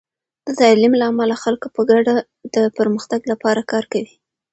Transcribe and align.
د 0.47 0.49
تعلیم 0.59 0.93
له 0.99 1.05
امله، 1.11 1.35
خلک 1.43 1.61
په 1.75 1.81
ګډه 1.91 2.13
د 2.55 2.57
پرمختګ 2.77 3.21
لپاره 3.31 3.61
کار 3.71 3.83
کوي. 3.93 4.13